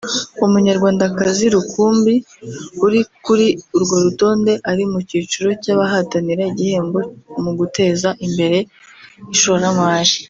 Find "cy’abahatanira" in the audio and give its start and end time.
5.63-6.41